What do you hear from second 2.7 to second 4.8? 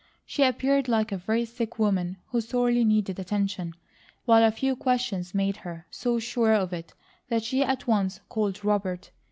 needed attention, while a few